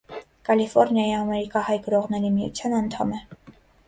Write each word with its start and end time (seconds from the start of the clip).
Կալիֆոռնիայի 0.47 1.11
ամերիկահայ 1.17 1.75
գրողների 1.87 2.31
միության 2.39 2.77
անդամ 2.79 3.13
է։ 3.19 3.21